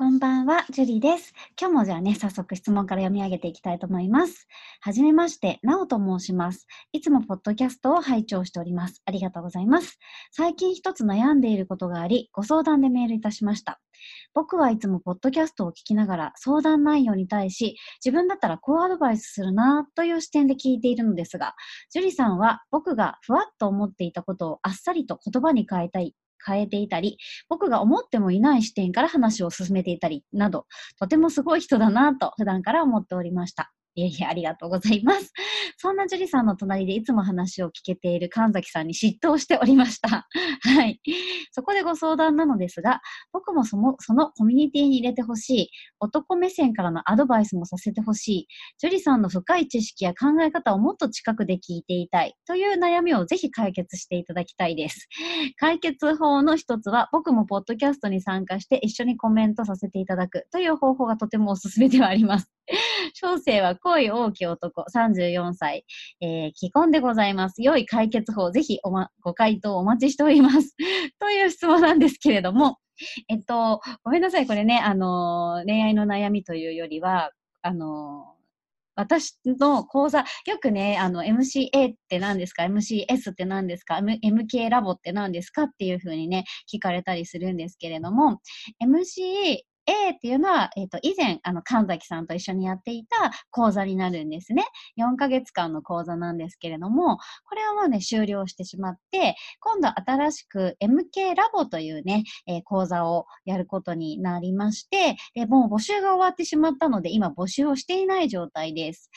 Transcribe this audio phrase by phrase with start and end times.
[0.00, 1.34] こんばんは、ジュリです。
[1.60, 4.48] 今日もじゃあね、早速質問から読み上げていきたいと思います。
[4.80, 6.66] はじめまして、なおと申します。
[6.92, 9.02] いつもポッドキャストを拝聴しております。
[9.04, 9.98] ありがとうございます。
[10.30, 13.78] 最近一つ悩んでいることがあり、ご相談でメールいたしました。
[14.32, 21.54] 僕はいつもポッドキャストを聞きながら相談内容に対し自分だったらこうアドバイスするなという視点で聞いているのですが、
[21.90, 30.66] ジュリさんは僕がふわっと思っていたことをあっさりと言葉に変えたい変えていたり、僕が思ってもいない視点から話を進めていたりなど、
[30.98, 33.72] とてもすごい人だなと普段から思っておりました。
[33.94, 35.32] いえいえ、ありがとうございます。
[35.78, 40.28] そんな樹里さんの隣でいつも話を聞けている神崎さんに嫉妬しておりました。
[40.62, 41.00] はい。
[41.52, 43.00] そこでご相談なのですが、
[43.32, 55.08] 僕もそのそのコミュニティに入れてほしい、男目線からのアドバイスもさせてほしい、樹里さんの深い知識や考え方をもっと近くで聞いていたいという悩みをぜひ解決していただきたいです。
[55.58, 62.50] 解決法の一つは、僕もポッドキャストに参加して一緒にコメントさせていただくという方法がとてもおすすめではあります。
[63.14, 65.84] 小生は恋大きい男、34歳、
[66.20, 67.62] えー、既婚でございます。
[67.62, 70.74] 良い解決法、ぜひお、ま、ご回答お待ちしております。
[71.18, 72.78] という質問なんですけれども、
[73.28, 77.30] えっと、ごめんなさい、これね、あの、恋愛の悩みというよりは、
[77.62, 78.34] あの
[78.96, 85.62] 私の講座、よくね、あの、MCA って何ですか ?MCS って何ですか？M、?MK ラボって何ですか？
[85.62, 88.40] っていうふうにね、聞かれたりするんですけれども、
[88.82, 94.64] MCA A っていうのは、えっ、ー、と、以前、あの、神崎さんと一緒にやっていた講座になるんですね。
[94.98, 109.10] 4ヶ月間の講座なんですけれども、これはもうね、終了してしまって、今度新しく MK ラボというね、えー、講座をやることになりまして、で、もう募集が終わってしまったので、今募集をしていない状態です。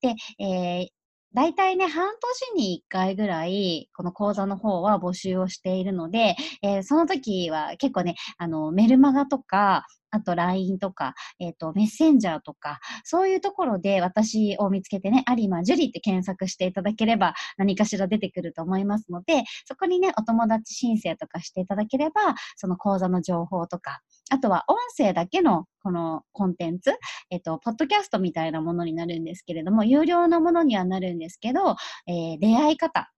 [0.00, 0.99] で、えー
[1.32, 2.08] 大体ね、半
[2.56, 26.92] 年に1回ぐらい、この講座の方は募集をしているので、えー、その時は結構ね、あの、メルマガとか、あと LINE とか、えっ、ー、と、メッセンジャーとか、そういうところで私を見つけてね、有馬樹里って検索していただければ何かしら出てくると思いますので、そこにね、お友達申請とかしていただければ、その講座の情報とか、あとは音声だけのこのコンテンツ、
[27.30, 31.76] えっと、ポッドキャストみたいなものになるんですけれども、有料なものにはなるんですけど、
[32.06, 33.10] えー、出会い方、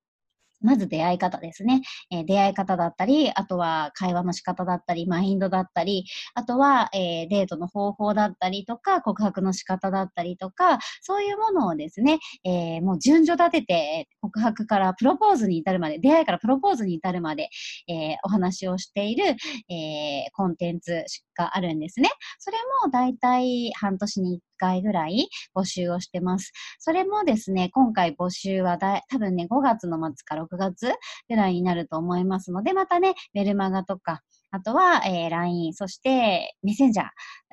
[0.62, 1.82] まず出会い方ですね。
[2.10, 17.50] えー、出会い方だったり、あとは会話の仕方だったり、マインドだったり、あとは、えー、デートの方法だったりとか、告白の仕方だったりとか、そういうものをですね、えー、もう順序立てて、告白からプロポーズに至るまで、出会いからプロポーズに至るまで、
[17.88, 19.36] えお話をしている、
[19.68, 21.04] えコンテンツ
[21.36, 22.10] があるんですね。
[22.38, 26.52] それも大体半年に1回ぐらい募集をしてます。
[26.78, 30.92] それもですね、今回募集はだ多分ね、5月の末か6月
[31.28, 37.06] ぐらいになると思いますので、またね、メルマガとか、あとは、えー、LINE、そしてメッセンジャー、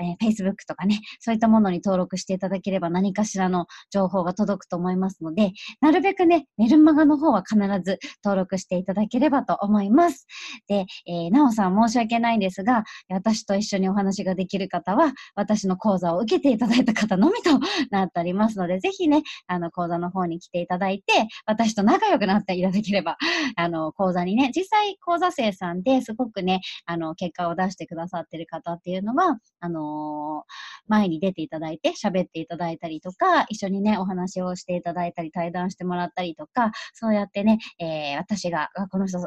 [0.03, 10.27] えー、Facebook とかね、そういったものに登録していただければ何かしらの情報が届くと思いますので、なるべくね、メルマガの方は必ず登録していただければと思います。
[10.67, 17.59] で、えー、なおさん申し訳ないんですが、私と一緒にお話ができる方は、私の講座を受けていただいた方のみと
[17.91, 23.17] なっておりますので、ぜひね、あの、講座の方に来ていただいて、私と仲良くなっていただければ、
[23.55, 26.59] あの、講座にね、実際講座生さんですごくね、
[26.89, 30.43] あの、結果を出してくださってる方っていうのは、あの、
[30.87, 39.19] 前に出ていただいて、喋っていただいたりとか、一緒にね、お話をしていただいたり、対談してもらったりとか、そうやってね、えー、私が、この人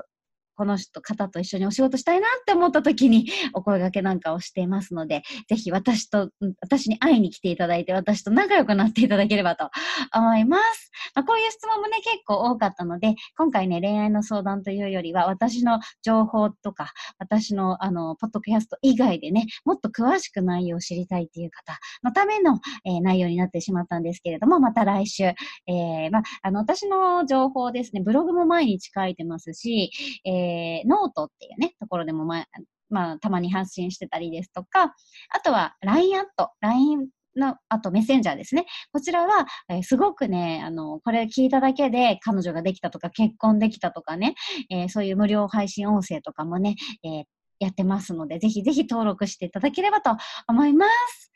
[0.54, 9.70] この人、方と一緒にお仕事したいなって思った時に お声掛けなんかをしていますので、ぜひ私と、私に会いに来ていただいて、私と仲良くなっていただければと
[10.14, 10.90] 思います。
[11.14, 29.90] まあ、こういう質問もね、結構多かったので、今回ね、恋愛の相談というよりは、私の情報とか、私の、あの、ポッドキャスト以外でね、もっと詳しく内容を知りたいっていう方のための、えー、内容になってしまったんですけれども、また来週、えー、まあ、あの、私の情報ですね、ブログも毎日書いてますし、
[30.25, 32.44] えー、えノートっていうね、ところでもま、
[32.91, 34.94] まあ、たまに発信してたりですとか、
[35.31, 38.67] あとは LINE アット、LINE の、あとメッセンジャーですね。
[38.93, 44.35] こちらは、えー、すごくね、あの、これ聞いただけで彼女ができたとか結婚できたとかね、
[44.71, 47.25] えー、そういう無料配信音声とかもね、えー、
[47.59, 50.11] やってますので、ぜひぜひ登録していただければと
[50.49, 51.33] 思います。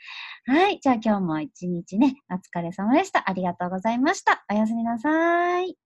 [0.47, 0.79] はい。
[0.81, 3.29] じゃあ今日も一日ね、お疲れ様でした。
[3.29, 4.45] ありがとうございました。
[4.51, 5.86] おやすみなさい。